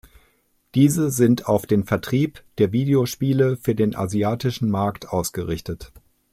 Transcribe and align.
Diese 0.73 1.11
sind 1.11 1.45
auf 1.45 1.67
den 1.67 1.83
Vertrieb 1.83 2.41
der 2.57 2.71
Videospiele 2.71 3.55
für 3.55 3.75
den 3.75 3.95
asiatischen 3.95 4.71
Markt 4.71 5.07
ausgerichtet. 5.09 5.91